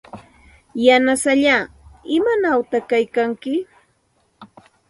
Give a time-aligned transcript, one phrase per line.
[0.85, 1.61] Yanasallaa,
[2.15, 3.53] ¿imanawta kaykanki?